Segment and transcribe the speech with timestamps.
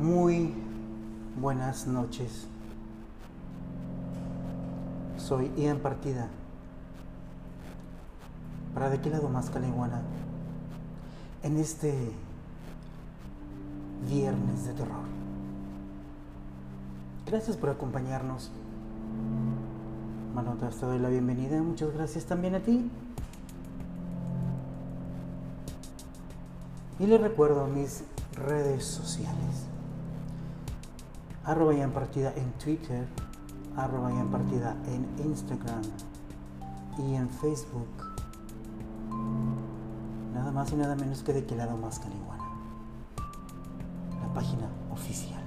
[0.00, 0.52] Muy
[1.40, 2.46] buenas noches.
[5.16, 6.28] Soy Ian Partida.
[8.74, 10.02] ¿Para de qué lado más caliguana?
[11.42, 12.12] En este
[14.10, 15.04] viernes de terror.
[17.26, 18.50] Gracias por acompañarnos.
[20.34, 21.62] Manotas, te doy la bienvenida.
[21.62, 22.90] Muchas gracias también a ti.
[26.98, 29.66] Y les recuerdo mis redes sociales.
[31.44, 33.06] Arroba en partida en Twitter,
[33.76, 35.82] arroba en partida en Instagram
[36.98, 37.88] y en Facebook.
[40.32, 42.44] Nada más y nada menos que de que lado más caliguana.
[44.20, 45.42] La página oficial.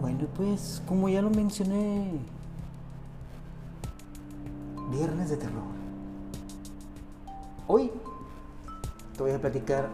[0.00, 2.18] Bueno, pues como ya lo mencioné,
[4.90, 5.79] viernes de terror.
[7.72, 7.88] Hoy
[9.16, 9.88] te voy a platicar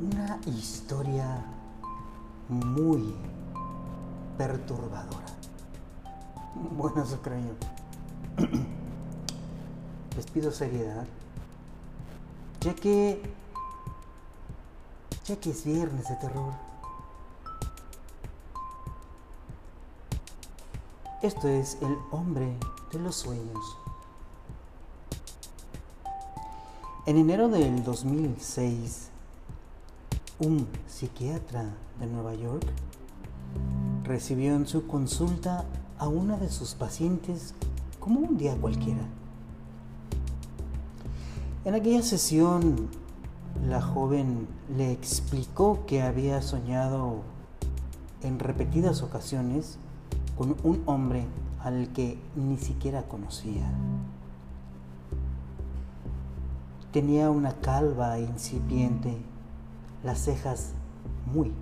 [0.00, 1.44] una historia
[2.48, 3.14] muy
[4.38, 5.26] perturbadora.
[6.54, 7.54] Bueno, eso creo.
[10.16, 11.06] Les pido seriedad,
[12.62, 13.20] ya que,
[15.26, 16.54] ya que es viernes de terror.
[21.20, 22.56] Esto es el hombre
[22.90, 23.76] de los sueños.
[27.08, 29.08] En enero del 2006,
[30.40, 32.66] un psiquiatra de Nueva York
[34.04, 35.64] recibió en su consulta
[35.96, 37.54] a una de sus pacientes
[37.98, 39.00] como un día cualquiera.
[41.64, 42.90] En aquella sesión,
[43.66, 47.22] la joven le explicó que había soñado
[48.22, 49.78] en repetidas ocasiones
[50.36, 51.24] con un hombre
[51.64, 53.72] al que ni siquiera conocía.
[56.98, 59.16] Tenía una calva incipiente,
[60.02, 60.72] las cejas
[61.32, 61.52] muy,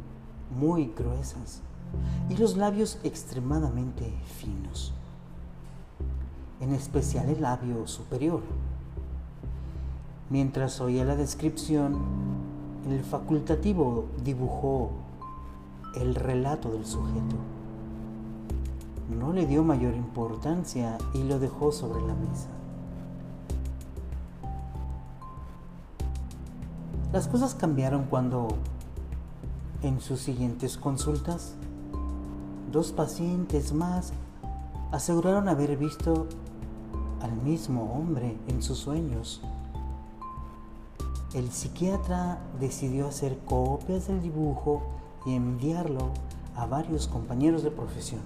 [0.59, 1.61] muy gruesas
[2.31, 4.95] y los labios extremadamente finos,
[6.59, 8.41] en especial el labio superior.
[10.31, 11.99] Mientras oía la descripción,
[12.89, 14.93] el facultativo dibujó
[15.97, 17.37] el relato del sujeto
[19.11, 22.56] no le dio mayor importancia y lo dejó sobre la mesa.
[27.17, 28.47] Las cosas cambiaron cuando,
[29.81, 31.55] en sus siguientes consultas,
[32.71, 34.13] dos pacientes más
[34.93, 36.27] aseguraron haber visto
[37.23, 39.41] al mismo hombre en sus sueños.
[41.33, 44.83] El psiquiatra decidió hacer copias del dibujo
[45.25, 46.11] y enviarlo
[46.55, 48.21] a varios compañeros de profesión.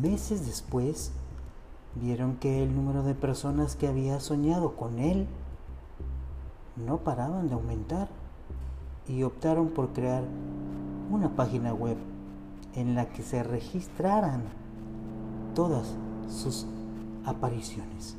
[0.00, 1.10] Meses después,
[1.96, 5.26] vieron que el número de personas que había soñado con él
[6.76, 8.08] no paraban de aumentar
[9.08, 10.24] y optaron por crear
[11.10, 11.96] una página web
[12.74, 14.42] en la que se registraran
[15.54, 15.94] todas
[16.28, 16.66] sus
[17.24, 18.16] apariciones.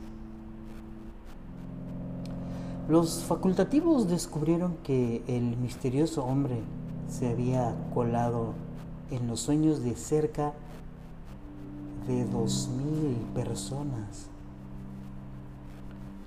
[2.89, 6.61] Los facultativos descubrieron que el misterioso hombre
[7.07, 8.53] se había colado
[9.09, 10.53] en los sueños de cerca
[12.07, 14.27] de dos mil personas.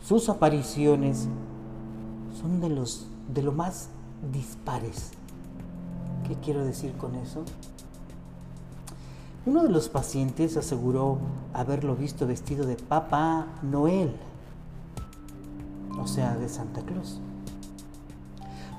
[0.03, 1.28] Sus apariciones
[2.41, 3.89] son de los de lo más
[4.33, 5.11] dispares.
[6.27, 7.45] ¿Qué quiero decir con eso?
[9.45, 11.19] Uno de los pacientes aseguró
[11.55, 14.17] haberlo visto vestido de Papá Noel,
[16.01, 17.21] o sea, de Santa Claus.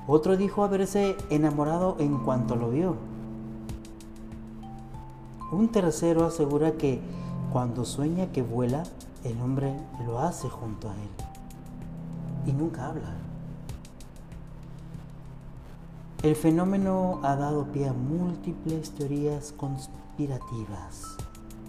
[0.06, 2.96] Otro dijo haberse enamorado en cuanto lo vio.
[5.52, 7.00] Un tercero asegura que
[7.52, 8.82] cuando sueña que vuela,
[9.24, 9.74] el hombre
[10.06, 11.28] lo hace junto a él
[12.46, 13.27] y nunca habla.
[16.24, 21.16] El fenómeno ha dado pie a múltiples teorías conspirativas.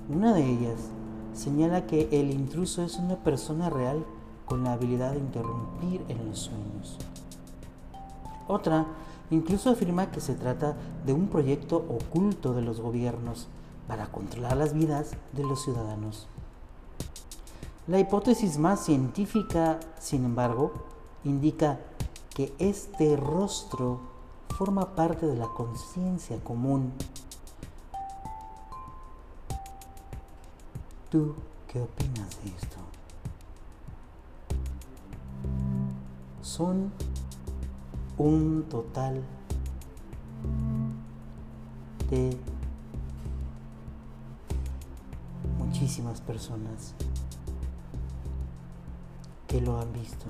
[0.10, 0.90] Una de ellas
[1.36, 4.04] señala que el intruso es una persona real
[4.48, 6.98] con la habilidad de interrumpir en los sueños.
[8.48, 8.88] Otra
[9.30, 10.76] incluso afirma que se trata
[11.06, 13.48] de un proyecto oculto de los gobiernos
[13.88, 16.28] para controlar las vidas de los ciudadanos.
[17.86, 20.74] La hipótesis más científica, sin embargo,
[21.24, 21.80] indica
[22.34, 24.09] que este rostro
[24.58, 26.92] forma parte de la conciencia común.
[31.10, 31.36] ¿Tú
[31.68, 32.78] qué opinas de esto?
[36.42, 36.92] Son
[38.18, 39.24] un total
[42.10, 42.38] de
[45.58, 46.94] muchísimas personas
[49.48, 50.26] que lo han visto.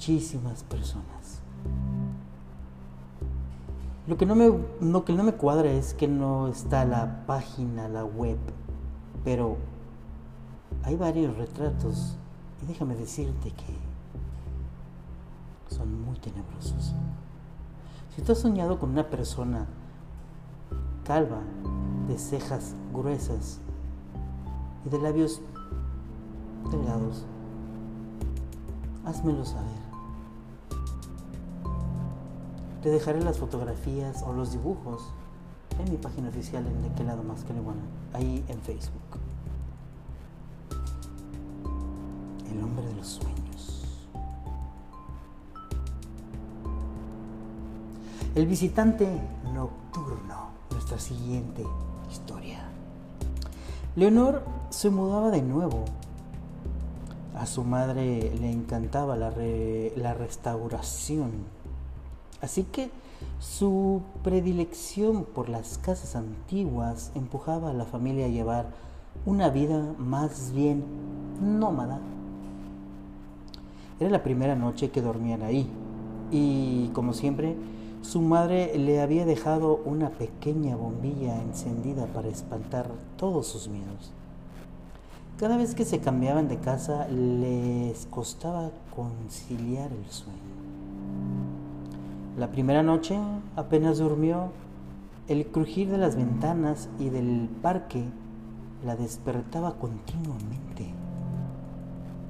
[0.00, 1.42] Muchísimas personas.
[4.06, 4.50] Lo que no me,
[4.80, 8.38] lo que no me cuadra es que no está la página, la web,
[9.24, 9.58] pero
[10.84, 12.16] hay varios retratos
[12.62, 13.76] y déjame decirte que
[15.74, 16.94] son muy tenebrosos.
[18.16, 19.66] Si tú has soñado con una persona
[21.04, 21.42] calva,
[22.08, 23.60] de cejas gruesas
[24.86, 25.42] y de labios
[26.70, 27.26] delgados,
[29.04, 29.79] házmelo saber.
[32.82, 35.02] Te dejaré las fotografías o los dibujos
[35.78, 37.60] en mi página oficial en De qué lado más que le
[38.14, 39.02] ahí en Facebook.
[42.50, 43.84] El hombre de los sueños.
[48.34, 49.06] El visitante
[49.52, 51.62] nocturno, nuestra siguiente
[52.10, 52.60] historia.
[53.94, 55.84] Leonor se mudaba de nuevo.
[57.36, 61.59] A su madre le encantaba la restauración
[62.40, 62.90] Así que
[63.38, 68.66] su predilección por las casas antiguas empujaba a la familia a llevar
[69.26, 70.84] una vida más bien
[71.40, 72.00] nómada.
[73.98, 75.68] Era la primera noche que dormían ahí
[76.30, 77.56] y, como siempre,
[78.02, 84.12] su madre le había dejado una pequeña bombilla encendida para espantar todos sus miedos.
[85.38, 90.59] Cada vez que se cambiaban de casa les costaba conciliar el sueño.
[92.40, 93.18] La primera noche
[93.54, 94.50] apenas durmió,
[95.28, 98.02] el crujir de las ventanas y del parque
[98.82, 100.94] la despertaba continuamente.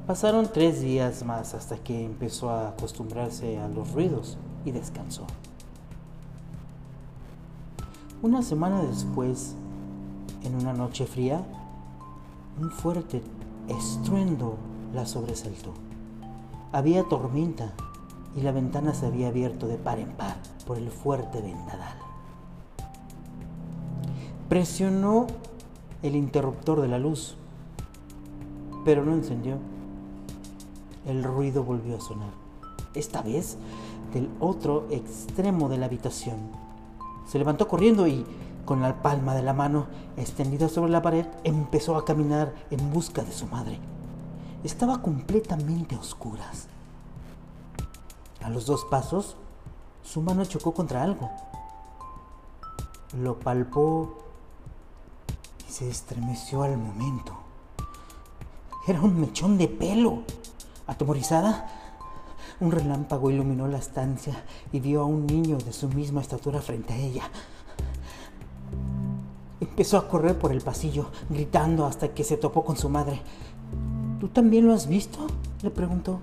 [0.08, 5.28] Pasaron tres días más hasta que empezó a acostumbrarse a los ruidos y descansó.
[8.20, 9.54] Una semana después,
[10.42, 11.40] en una noche fría,
[12.60, 13.22] un fuerte
[13.68, 14.56] estruendo
[14.92, 15.72] la sobresaltó.
[16.72, 17.74] Había tormenta
[18.36, 20.36] y la ventana se había abierto de par en par
[20.66, 21.96] por el fuerte vendadal.
[24.48, 25.26] Presionó
[26.02, 27.36] el interruptor de la luz,
[28.84, 29.58] pero no encendió.
[31.06, 32.32] El ruido volvió a sonar,
[32.94, 33.56] esta vez
[34.12, 36.38] del otro extremo de la habitación.
[37.26, 38.24] Se levantó corriendo y,
[38.64, 39.86] con la palma de la mano
[40.16, 43.78] extendida sobre la pared, empezó a caminar en busca de su madre.
[44.62, 46.68] Estaba completamente a oscuras.
[48.42, 49.36] A los dos pasos,
[50.02, 51.30] su mano chocó contra algo.
[53.18, 54.16] Lo palpó
[55.68, 57.34] y se estremeció al momento.
[58.86, 60.22] Era un mechón de pelo.
[60.86, 61.68] Atemorizada,
[62.60, 64.42] un relámpago iluminó la estancia
[64.72, 67.30] y vio a un niño de su misma estatura frente a ella.
[69.60, 73.20] Empezó a correr por el pasillo, gritando hasta que se topó con su madre.
[74.18, 75.26] ¿Tú también lo has visto?
[75.62, 76.20] le preguntó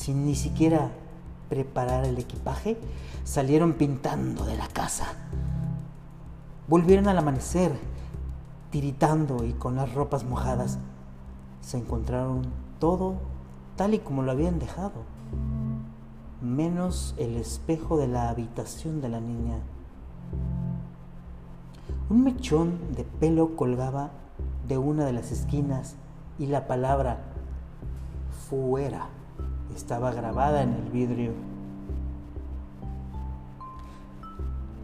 [0.00, 0.92] sin ni siquiera
[1.50, 2.78] preparar el equipaje,
[3.22, 5.08] salieron pintando de la casa.
[6.68, 7.78] Volvieron al amanecer,
[8.70, 10.78] tiritando y con las ropas mojadas.
[11.60, 12.46] Se encontraron
[12.78, 13.16] todo
[13.76, 15.04] tal y como lo habían dejado,
[16.40, 19.58] menos el espejo de la habitación de la niña.
[22.08, 24.12] Un mechón de pelo colgaba
[24.66, 25.96] de una de las esquinas
[26.38, 27.18] y la palabra
[28.48, 29.19] fuera
[29.74, 31.32] estaba grabada en el vidrio.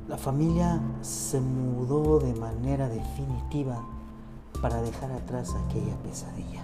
[0.09, 3.83] La familia se mudó de manera definitiva
[4.63, 6.63] para dejar atrás aquella pesadilla.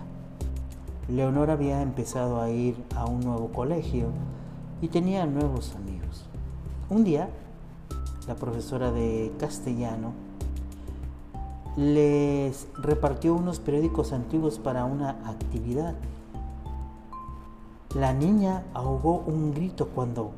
[1.09, 4.07] Leonor había empezado a ir a un nuevo colegio
[4.81, 6.25] y tenía nuevos amigos.
[6.89, 7.29] Un día,
[8.29, 10.13] la profesora de castellano
[11.77, 15.95] les repartió unos periódicos antiguos para una actividad
[17.95, 20.33] la niña ahogó un grito cuando,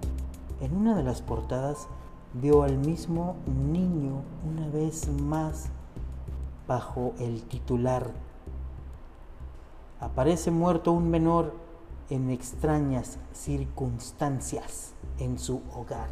[0.61, 1.87] en una de las portadas,
[2.33, 5.67] vio al mismo niño una vez más
[6.67, 8.11] bajo el titular.
[10.01, 11.55] Aparece muerto un menor
[12.11, 16.09] en extrañas circunstancias en su hogar.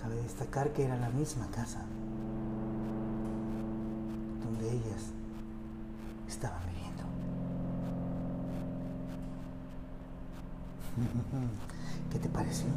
[0.00, 1.82] Cabe destacar que era la misma casa
[4.42, 5.12] donde ellas
[6.26, 6.79] estaban.
[12.10, 12.68] ¿Qué te pareció?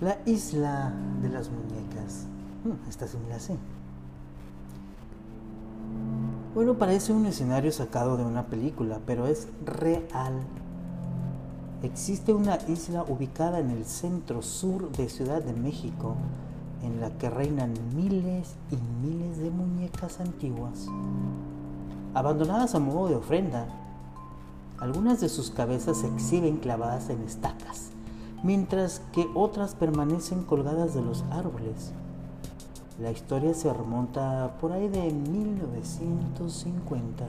[0.00, 0.92] La isla
[1.22, 2.26] de las muñecas.
[2.64, 3.54] Hmm, esta sí.
[6.54, 10.34] Bueno, parece un escenario sacado de una película, pero es real.
[11.82, 16.16] existe una isla ubicada en el centro sur de Ciudad de México
[16.82, 18.76] en la que reinan miles y
[19.06, 20.86] miles de muñecas antiguas,
[22.14, 23.66] abandonadas a modo de ofrenda.
[24.80, 27.88] Algunas de sus cabezas se exhiben clavadas en estacas,
[28.44, 31.90] mientras que otras permanecen colgadas de los árboles.
[33.00, 37.26] La historia se remonta por ahí de 1950,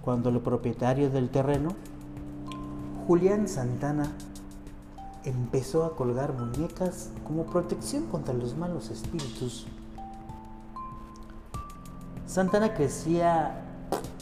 [0.00, 1.70] cuando el propietario del terreno,
[3.08, 4.12] Julián Santana,
[5.24, 9.66] empezó a colgar muñecas como protección contra los malos espíritus.
[12.26, 13.64] Santana crecía,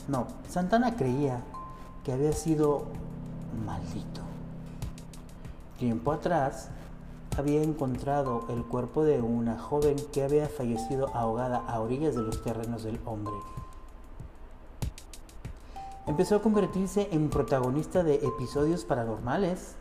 [0.08, 1.42] no, Santana creía
[2.06, 2.84] que había sido
[3.66, 4.20] maldito.
[5.76, 6.68] Tiempo atrás
[7.36, 12.44] había encontrado el cuerpo de una joven que había fallecido ahogada a orillas de los
[12.44, 13.34] terrenos del hombre.
[16.06, 19.74] Empezó a convertirse en protagonista de episodios paranormales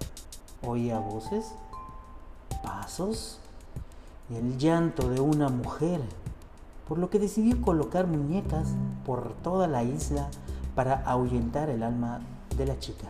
[0.64, 1.54] Oía voces,
[2.64, 3.40] pasos
[4.32, 6.02] y el llanto de una mujer,
[6.88, 8.70] por lo que decidió colocar muñecas
[9.06, 10.32] por toda la isla
[10.76, 12.20] para ahuyentar el alma
[12.58, 13.08] de la chica.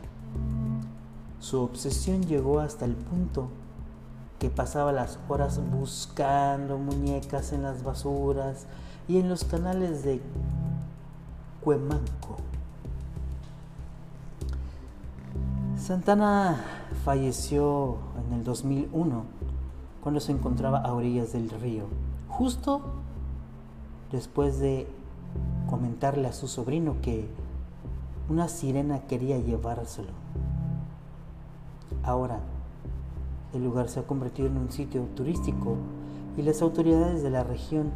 [1.40, 3.50] Su obsesión llegó hasta el punto
[4.40, 8.66] que pasaba las horas buscando muñecas en las basuras
[9.08, 10.22] y en los canales de
[11.62, 12.38] Cuemanco.
[15.78, 16.64] Santana
[17.04, 19.24] falleció en el 2001
[20.02, 21.86] cuando se encontraba a orillas del río,
[22.28, 22.82] justo
[24.12, 24.88] después de
[25.68, 27.28] comentarle a su sobrino que
[28.28, 30.12] una sirena quería llevárselo.
[32.04, 32.40] Ahora,
[33.54, 35.78] el lugar se ha convertido en un sitio turístico
[36.38, 37.92] y las autoridades de la región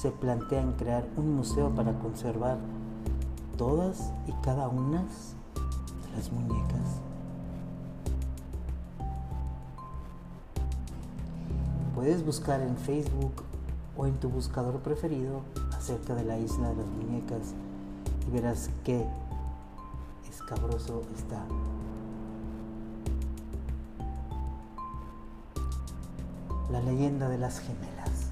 [0.00, 2.58] se plantean crear un museo para conservar
[3.56, 7.00] todas y cada una de las muñecas.
[11.94, 13.42] Puedes buscar en Facebook
[13.96, 15.40] o en tu buscador preferido
[15.76, 17.54] acerca de la isla de las muñecas
[18.26, 19.06] y verás qué
[20.40, 21.44] escabroso está.
[26.70, 28.30] La leyenda de las gemelas.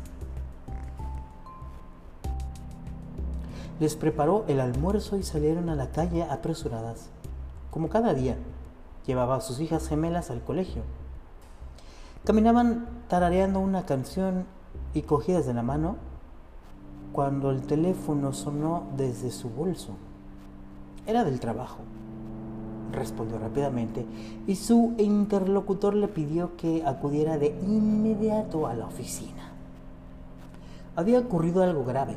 [3.81, 7.11] Les preparó el almuerzo y salieron a la calle apresuradas.
[7.71, 8.37] Como cada día,
[9.07, 10.83] llevaba a sus hijas gemelas al colegio
[12.29, 14.45] Caminaban tarareando una canción
[14.93, 15.97] y cogidas de la mano
[17.13, 19.95] cuando el teléfono sonó desde su bolso.
[21.09, 21.79] Era del trabajo.
[22.93, 24.07] Respondió rápidamente
[24.47, 29.51] y su interlocutor le pidió que acudiera de inmediato a la oficina.
[30.95, 32.15] Había ocurrido algo grave,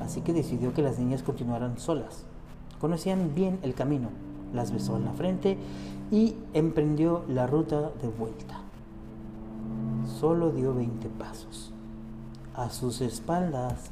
[0.00, 2.24] así que decidió que las niñas continuaran solas.
[2.80, 4.08] Conocían bien el camino,
[4.52, 5.56] las besó en la frente
[6.10, 8.66] y emprendió la ruta de vuelta
[10.20, 11.72] solo dio 20 pasos.
[12.54, 13.90] A sus espaldas,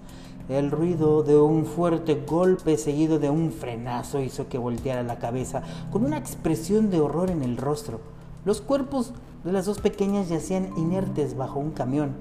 [0.49, 5.63] el ruido de un fuerte golpe seguido de un frenazo hizo que volteara la cabeza
[5.91, 8.01] con una expresión de horror en el rostro.
[8.45, 12.15] Los cuerpos de las dos pequeñas yacían inertes bajo un camión.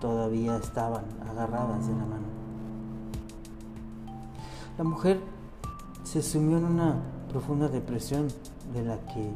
[0.00, 2.26] Todavía estaban agarradas de la mano.
[4.78, 5.20] La mujer
[6.04, 6.96] se sumió en una
[7.28, 8.28] profunda depresión
[8.72, 9.30] de la que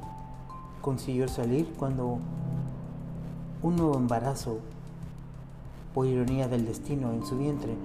[0.81, 2.19] consiguió salir cuando
[3.63, 4.59] un nuevo embarazo,
[5.95, 7.77] por ironía del destino, en su vientre,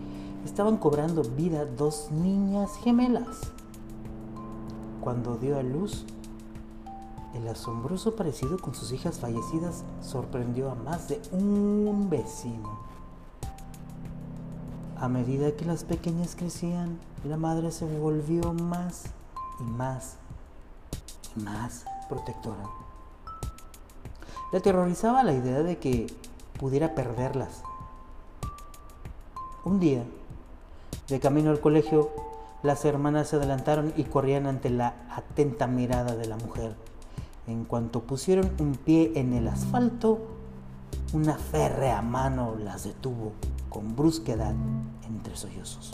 [0.44, 3.51] estaban cobrando vida dos niñas gemelas.
[5.00, 6.06] Cuando dio a luz,
[7.36, 12.80] el asombroso parecido con sus hijas fallecidas sorprendió a más de un vecino.
[14.98, 19.06] A medida que las pequeñas crecían, la madre se volvió más
[19.60, 20.18] y más
[21.38, 22.63] y más protectora.
[24.51, 26.08] Le aterrorizaba la idea de que
[26.60, 27.63] pudiera perderlas.
[29.66, 30.06] Un día,
[31.10, 32.12] de camino al colegio,
[32.63, 36.78] las hermanas se adelantaron y corrían ante la atenta mirada de la mujer.
[37.46, 40.20] En cuanto pusieron un pie en el asfalto,
[41.12, 43.34] una férrea mano las detuvo
[43.70, 44.56] con brusquedad
[45.06, 45.92] entre sollozos.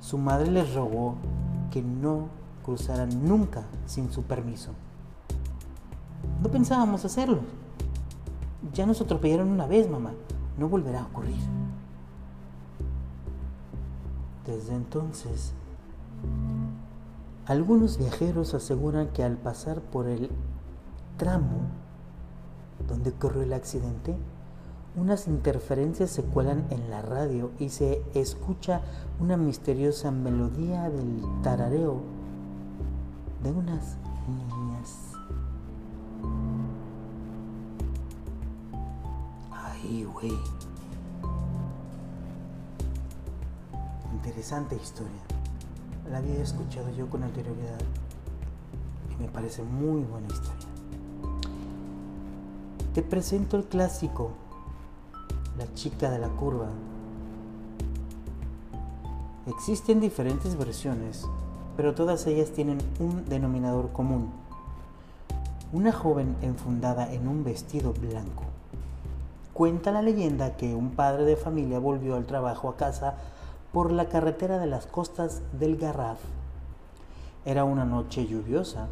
[0.00, 1.14] Su madre les rogó
[1.70, 2.28] que no
[2.64, 4.72] cruzaran nunca sin su permiso.
[6.42, 7.38] No pensábamos hacerlo.
[8.72, 10.10] Ya nos atropellaron una vez, mamá.
[10.58, 11.36] No volverá a ocurrir.
[14.46, 15.52] Desde entonces,
[17.46, 20.30] algunos viajeros aseguran que al pasar por el
[21.16, 21.60] tramo
[22.88, 24.16] donde ocurrió el accidente,
[24.96, 28.80] unas interferencias se cuelan en la radio y se escucha
[29.20, 32.00] una misteriosa melodía del tarareo
[33.42, 33.96] de unas
[34.26, 35.05] niñas.
[44.12, 45.22] Interesante historia.
[46.10, 47.78] La había escuchado yo con anterioridad
[49.10, 50.66] y me parece muy buena historia.
[52.94, 54.30] Te presento el clásico,
[55.56, 56.68] La chica de la curva.
[59.46, 61.26] Existen diferentes versiones,
[61.76, 64.30] pero todas ellas tienen un denominador común.
[65.72, 68.55] Una joven enfundada en un vestido blanco.
[69.56, 73.14] Cuenta la leyenda que un padre de familia volvió al trabajo a casa
[73.72, 76.18] por la carretera de las costas del Garraf.
[77.46, 78.88] Era una noche lluviosa.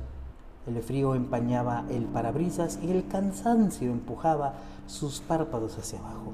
[0.66, 4.54] El frío empañaba el parabrisas y el cansancio empujaba
[4.86, 6.32] sus párpados hacia abajo.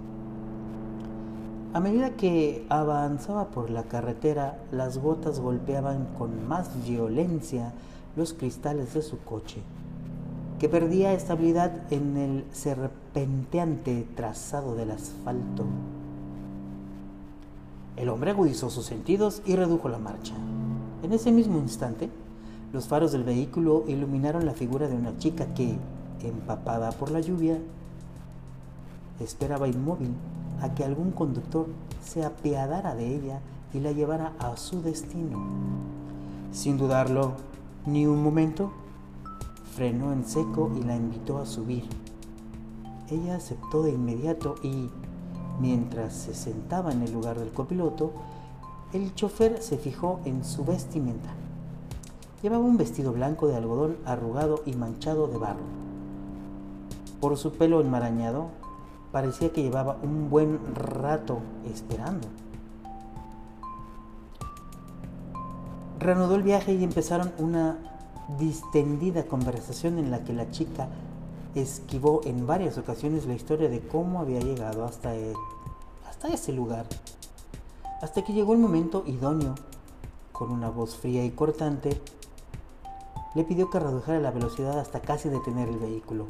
[1.75, 7.73] A medida que avanzaba por la carretera, las gotas golpeaban con más violencia
[8.15, 9.61] los cristales de su coche,
[10.61, 15.65] que perdía estabilidad en el serpenteante trazado del asfalto.
[17.97, 20.35] El hombre agudizó sus sentidos y redujo la marcha.
[21.03, 22.11] En ese mismo instante,
[22.75, 25.79] los faros del vehículo iluminaron la figura de una chica que,
[26.23, 27.59] empapada por la lluvia,
[29.19, 30.13] esperaba inmóvil
[30.61, 31.69] a que algún conductor
[32.05, 33.41] se apiadara de ella
[33.73, 35.39] y la llevara a su destino.
[36.53, 37.33] Sin dudarlo
[37.87, 38.73] ni un momento,
[39.81, 41.85] frenó en seco y la invitó a subir.
[43.09, 44.91] Ella aceptó de inmediato y,
[45.59, 48.13] mientras se sentaba en el lugar del copiloto,
[48.93, 51.31] el chofer se fijó en su vestimenta.
[52.43, 55.65] Llevaba un vestido blanco de algodón arrugado y manchado de barro.
[57.19, 58.49] Por su pelo enmarañado
[59.13, 62.29] parecía que llevaba un buen rato esperando.
[65.99, 67.90] Reanudó el viaje y empezaron una
[68.39, 70.89] distendida conversación en la que la chica
[71.55, 75.33] esquivó en varias ocasiones la historia de cómo había llegado hasta, e,
[76.09, 76.87] hasta ese lugar.
[78.03, 79.55] Hasta que llegó el momento idóneo,
[80.33, 82.01] con una voz fría y cortante,
[83.35, 86.27] le pidió que redujera la velocidad hasta casi detener el vehículo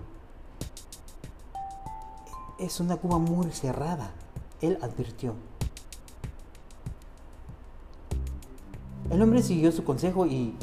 [2.60, 4.10] es una cuba muy cerrada,
[4.60, 5.34] él advirtió.
[9.10, 10.54] El hombre siguió su consejo y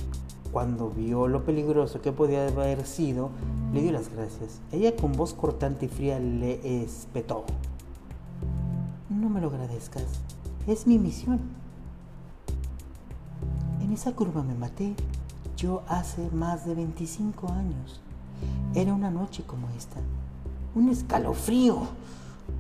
[0.58, 3.30] cuando vio lo peligroso que podía haber sido,
[3.76, 4.60] le dio las gracias.
[4.72, 7.46] Ella con voz cortante y fría le espetó.
[9.08, 10.06] No me lo agradezcas,
[10.66, 11.42] es mi misión.
[13.84, 14.96] En esa curva me maté
[15.58, 18.02] yo hace más de 25 años.
[18.74, 20.00] Era una noche como esta.
[20.74, 21.82] Un escalofrío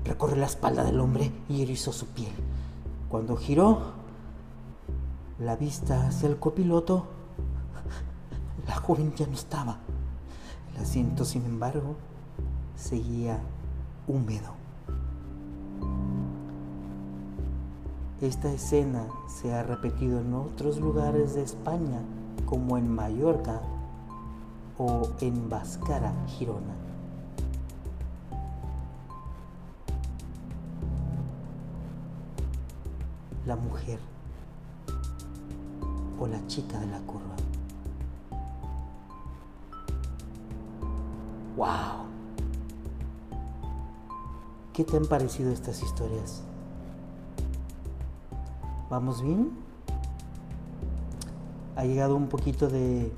[0.05, 2.33] recorrió la espalda del hombre y erizó su piel.
[3.10, 3.79] Cuando giró
[5.39, 7.16] la vista hacia el copiloto,
[8.77, 9.79] la joven ya no estaba.
[10.71, 11.95] El asiento, sin embargo,
[12.75, 13.39] seguía
[14.07, 14.51] húmedo.
[18.21, 22.01] Esta escena se ha repetido en otros lugares de España,
[22.45, 23.61] como en Mallorca
[24.77, 26.75] o en Bascara, Girona.
[33.45, 33.97] la mujer
[36.19, 37.26] o la chica de la curva.
[41.57, 42.05] ¡Wow!
[44.73, 46.43] ¿Qué te han parecido estas historias?
[48.91, 49.57] ¿Vamos bien?
[51.75, 53.11] ¿Ha llegado un poquito de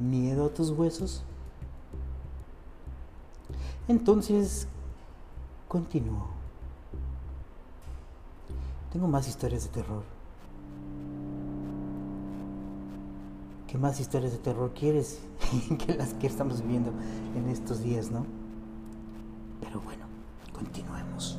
[0.00, 1.22] miedo a tus huesos?
[3.86, 4.66] Entonces,
[5.68, 6.26] continúo.
[8.90, 10.17] Tengo más historias de terror.
[13.68, 15.20] ¿Qué más historias de terror quieres
[15.86, 16.90] que las que estamos viviendo
[17.36, 18.26] en estos días, no?
[19.60, 20.06] Pero bueno,
[20.52, 21.38] continuemos.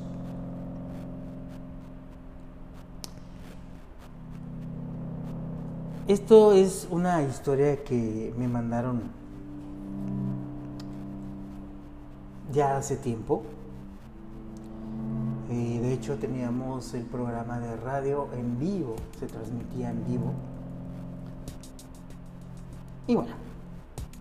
[6.07, 9.01] Esto es una historia que me mandaron
[12.51, 13.43] ya hace tiempo
[15.89, 20.33] de hecho teníamos el programa de radio en vivo, se transmitía en vivo.
[23.09, 23.31] Y bueno,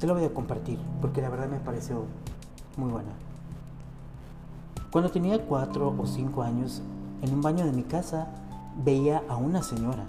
[0.00, 2.06] te lo voy a compartir porque la verdad me pareció
[2.78, 3.10] muy buena.
[4.90, 6.80] Cuando tenía cuatro o cinco años,
[7.20, 8.28] en un baño de mi casa
[8.82, 10.06] veía a una señora,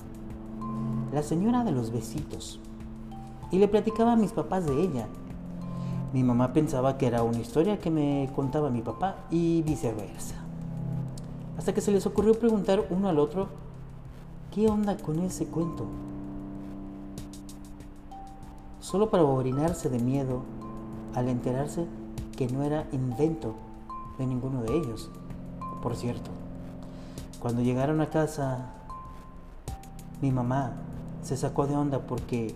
[1.12, 2.62] la señora de los besitos,
[3.52, 5.08] y le platicaba a mis papás de ella.
[6.13, 10.36] Mi mamá pensaba que era una historia que me contaba mi papá y viceversa
[11.58, 13.50] hasta que se les ocurrió preguntar uno al otro,
[14.56, 15.86] ¿qué onda con ese cuento?
[18.89, 20.41] Solo para orinarse de miedo
[21.13, 21.86] al enterarse
[22.36, 23.54] que no era invento
[24.17, 25.12] de ninguno de ellos.
[25.84, 26.32] Por cierto,
[27.39, 28.71] cuando llegaron a casa,
[30.21, 30.73] mi mamá
[31.21, 32.56] se sacó de onda porque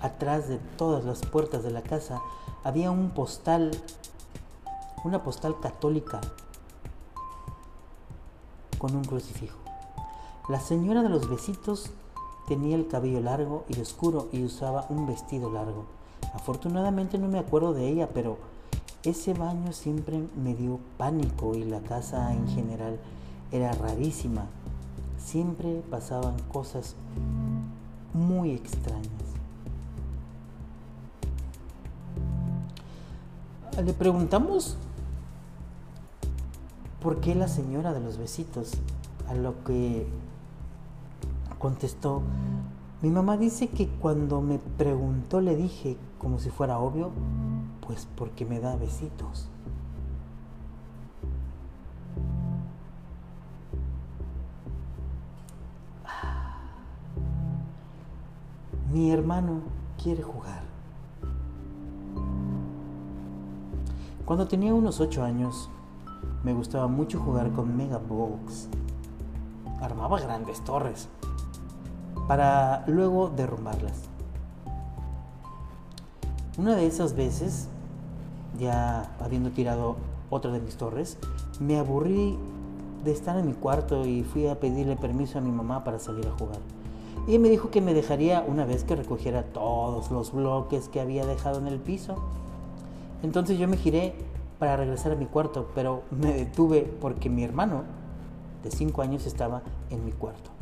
[0.00, 2.22] atrás de todas las puertas de la casa
[2.62, 3.70] había un postal,
[5.04, 6.22] una postal católica
[8.78, 9.58] con un crucifijo.
[10.48, 11.90] La señora de los besitos
[12.46, 15.84] tenía el cabello largo y oscuro y usaba un vestido largo.
[16.34, 18.38] Afortunadamente no me acuerdo de ella, pero
[19.02, 22.98] ese baño siempre me dio pánico y la casa en general
[23.52, 24.46] era rarísima.
[25.18, 26.96] Siempre pasaban cosas
[28.12, 29.08] muy extrañas.
[33.82, 34.76] Le preguntamos
[37.02, 38.72] por qué la señora de los besitos,
[39.28, 40.06] a lo que
[41.64, 42.20] contestó,
[43.00, 47.10] mi mamá dice que cuando me preguntó le dije, como si fuera obvio,
[47.80, 49.48] pues porque me da besitos.
[58.92, 59.62] Mi hermano
[60.02, 60.64] quiere jugar.
[64.26, 65.70] Cuando tenía unos 8 años,
[66.42, 68.68] me gustaba mucho jugar con Megabox.
[69.80, 71.08] Armaba grandes torres
[72.26, 74.02] para luego derrumbarlas.
[76.56, 77.68] Una de esas veces,
[78.58, 79.96] ya habiendo tirado
[80.30, 81.18] otra de mis torres,
[81.60, 82.38] me aburrí
[83.04, 86.26] de estar en mi cuarto y fui a pedirle permiso a mi mamá para salir
[86.26, 86.58] a jugar.
[87.26, 91.26] Y me dijo que me dejaría una vez que recogiera todos los bloques que había
[91.26, 92.16] dejado en el piso.
[93.22, 94.14] Entonces yo me giré
[94.58, 97.82] para regresar a mi cuarto, pero me detuve porque mi hermano
[98.62, 100.53] de 5 años estaba en mi cuarto.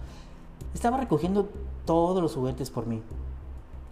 [0.75, 1.49] Estaba recogiendo
[1.85, 3.03] todos los juguetes por mí.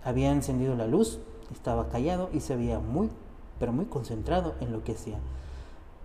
[0.04, 1.20] Había encendido la luz,
[1.52, 3.10] estaba callado y se veía muy,
[3.58, 5.18] pero muy concentrado en lo que hacía.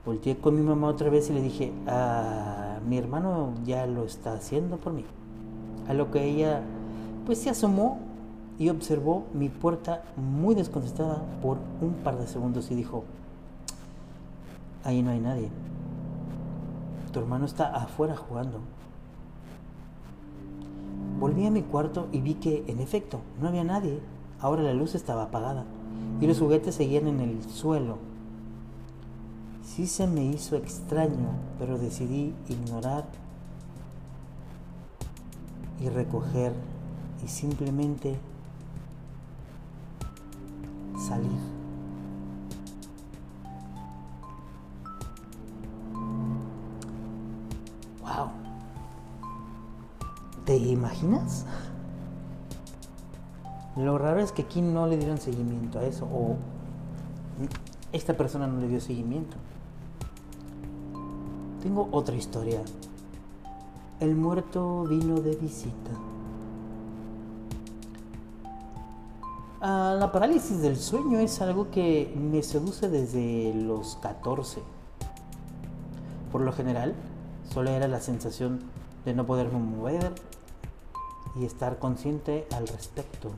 [0.06, 4.34] Volteé con mi mamá otra vez y le dije, ah, mi hermano ya lo está
[4.34, 5.06] haciendo por mí.
[5.88, 6.62] A lo que ella
[7.26, 8.00] pues se asomó
[8.60, 13.04] y observó mi puerta muy descontestada por un par de segundos y dijo,
[14.84, 15.50] ahí no hay nadie.
[17.12, 18.60] Tu hermano está afuera jugando.
[21.19, 23.99] Volví a mi cuarto y vi que, en efecto, no había nadie.
[24.39, 25.65] Ahora la luz estaba apagada
[26.19, 27.97] y los juguetes seguían en el suelo.
[29.63, 33.06] Sí se me hizo extraño, pero decidí ignorar
[35.82, 36.54] y recoger
[37.23, 38.17] y simplemente
[40.97, 41.55] salir.
[50.56, 51.46] ¿Te imaginas?
[53.76, 56.38] Lo raro es que aquí no le dieron seguimiento a eso o
[57.91, 59.36] esta persona no le dio seguimiento.
[61.62, 62.62] Tengo otra historia
[64.00, 65.91] el muerto vino de visita.
[69.60, 74.62] La parálisis del sueño es algo que me seduce desde los 14.
[76.32, 76.96] Por lo general,
[77.54, 78.62] solo era la sensación
[79.04, 80.13] de no poderme mover
[81.36, 83.32] y estar consciente al respecto.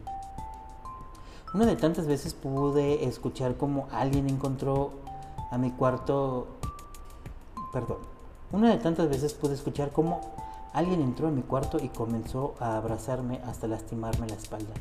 [1.53, 4.91] Una de tantas veces pude escuchar como alguien encontró
[5.51, 6.47] a mi cuarto,
[7.71, 7.97] perdón,
[8.51, 10.21] una de tantas veces pude escuchar como
[10.77, 14.75] Alguien entró en mi cuarto y comenzó a abrazarme hasta lastimarme la espalda.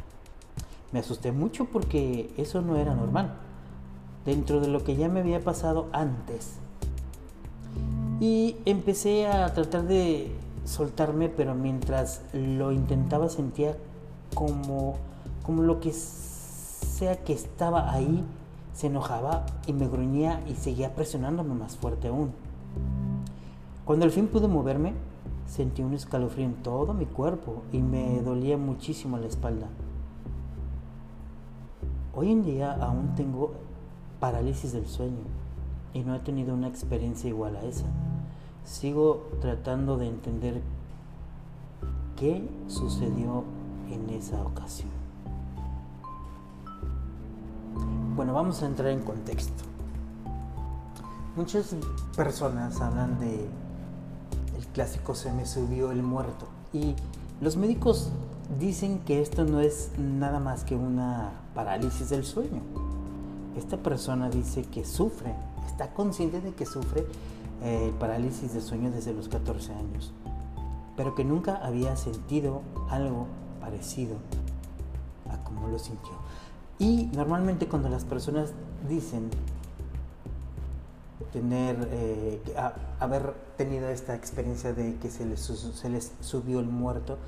[0.92, 3.32] Me asusté mucho porque eso no era normal,
[4.26, 6.56] dentro de lo que ya me había pasado antes.
[8.20, 10.34] Y empecé a tratar de
[10.66, 13.76] soltarme, pero mientras lo intentaba sentía
[14.34, 14.96] como,
[15.42, 18.24] como lo que sea que estaba ahí
[18.74, 22.32] se enojaba y me gruñía y seguía presionándome más fuerte aún.
[23.84, 24.92] Cuando al fin pude moverme,
[25.46, 29.68] Sentí un escalofrío en todo mi cuerpo y me dolía muchísimo la espalda.
[32.14, 33.52] Hoy en día aún tengo
[34.18, 35.22] parálisis del sueño
[35.94, 37.86] y no he tenido una experiencia igual a esa.
[38.66, 40.60] Sigo tratando de entender
[42.16, 43.44] qué sucedió
[43.90, 44.90] en esa ocasión.
[48.14, 49.64] Bueno, vamos a entrar en contexto.
[51.36, 51.74] Muchas
[52.14, 53.48] personas hablan de
[54.76, 56.46] clásico se me subió el muerto.
[56.74, 56.94] Y
[57.40, 58.10] los médicos
[58.60, 62.60] dicen que esto no es nada más que una parálisis del sueño.
[63.56, 65.34] Esta persona dice que sufre,
[65.66, 67.06] está consciente de que sufre
[67.62, 70.12] eh, parálisis del sueño desde los 14 años,
[70.96, 73.26] pero que nunca había sentido algo
[73.60, 74.16] parecido
[75.30, 76.12] a como lo sintió.
[76.78, 78.52] Y normalmente cuando las personas
[78.88, 79.30] dicen
[81.32, 82.40] tener, eh,
[83.00, 87.18] haber tenido esta experiencia de que se les subió el muerto,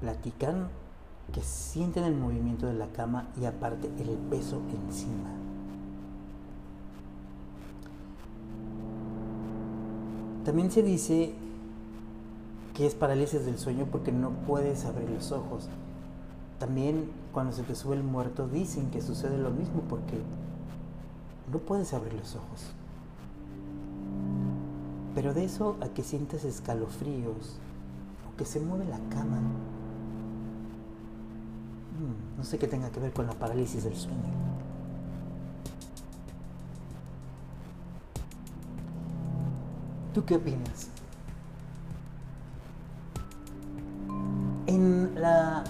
[0.00, 0.68] platican
[1.32, 5.41] que sienten el movimiento de la cama y aparte el peso encima.
[10.44, 11.32] También se dice
[12.74, 15.68] que es parálisis del sueño porque no puedes abrir los ojos.
[16.58, 20.20] También cuando se te sube el muerto dicen que sucede lo mismo porque
[21.52, 22.72] no puedes abrir los ojos.
[25.14, 27.58] Pero de eso a que sientes escalofríos
[28.32, 29.38] o que se mueve la cama,
[31.98, 34.51] mm, no sé qué tenga que ver con la parálisis del sueño.
[40.14, 40.88] ¿Tú qué opinas?
[44.66, 45.64] En la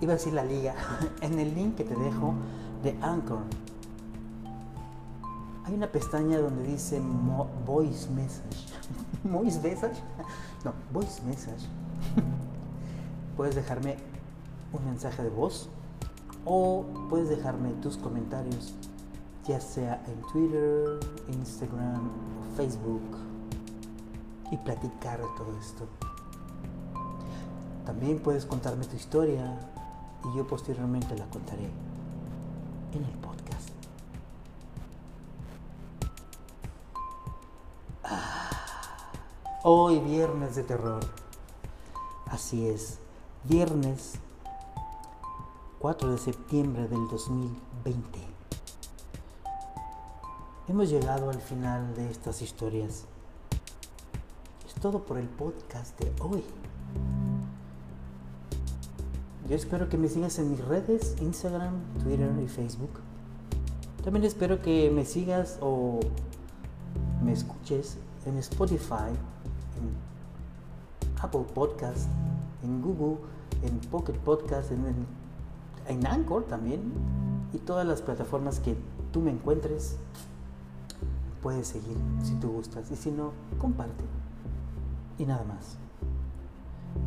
[0.00, 0.74] iba a decir la liga,
[1.20, 2.34] en el link que te dejo
[2.82, 3.40] de Anchor,
[5.64, 7.00] hay una pestaña donde dice
[7.66, 8.72] Voice Message.
[9.24, 10.00] ¿Voice Message?
[10.64, 11.68] No, Voice Message.
[13.36, 13.96] puedes dejarme
[14.72, 15.68] un mensaje de voz
[16.44, 18.74] o puedes dejarme tus comentarios,
[19.48, 23.16] ya sea en Twitter, Instagram o Facebook,
[24.50, 25.86] y platicar de todo esto.
[27.86, 29.58] También puedes contarme tu historia,
[30.24, 31.70] y yo posteriormente la contaré
[32.92, 33.70] en el podcast.
[38.04, 38.50] Ah,
[39.64, 41.00] hoy viernes de terror.
[42.26, 42.98] Así es,
[43.44, 44.16] viernes
[45.78, 48.37] 4 de septiembre del 2020.
[50.68, 53.06] Hemos llegado al final de estas historias.
[54.66, 56.44] Es todo por el podcast de hoy.
[59.48, 61.72] Yo espero que me sigas en mis redes, Instagram,
[62.04, 62.90] Twitter y Facebook.
[64.04, 66.00] También espero que me sigas o
[67.24, 69.08] me escuches en Spotify,
[69.78, 72.10] en Apple Podcast,
[72.62, 73.16] en Google,
[73.62, 75.06] en Pocket Podcast, en,
[75.86, 76.92] en, Anchor también.
[77.54, 78.76] Y todas las plataformas que
[79.14, 79.96] tú me encuentres,
[81.48, 82.90] puedes seguir si tú gustas.
[82.90, 84.04] Y si no, comparte.
[85.16, 85.78] Y nada más.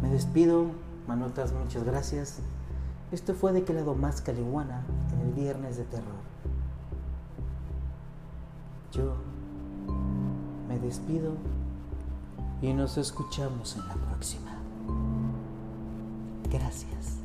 [0.01, 0.71] Me despido
[1.08, 2.39] Manotas, muchas gracias.
[3.12, 6.23] Esto fue de qué lado más caliguana en el viernes de terror.
[8.91, 9.13] Yo
[10.67, 11.34] me despido
[12.63, 14.58] y nos escuchamos en la próxima.
[16.49, 17.20] Gracias.